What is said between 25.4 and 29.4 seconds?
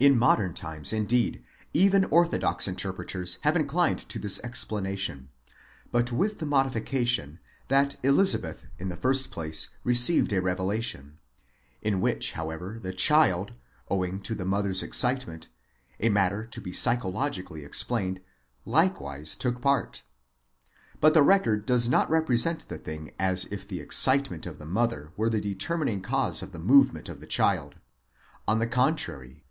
determining cause of the movement of the child; on the contrary